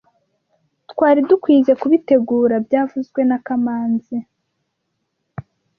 Twari 0.91 1.19
dukwizoe 1.29 1.73
kubitegura 1.81 2.55
byavuzwe 2.65 3.19
na 3.29 3.37
kamanzi 3.45 4.17